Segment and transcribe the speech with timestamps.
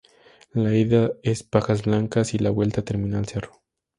[0.53, 3.61] La ida es Pajas Blancas y la vuelta Terminal Cerro.